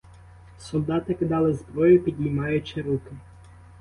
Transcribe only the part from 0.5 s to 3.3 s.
Солдати кидали зброю, підіймаючи руки.